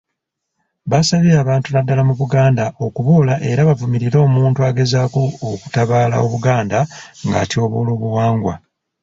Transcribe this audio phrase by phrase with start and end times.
[0.91, 6.79] Basabye abantu naddala mu Buganda okuboola era bavumirire omuntu agezaako okutabaala Obuganda
[7.27, 8.53] ng'atyoboola obuwangwa.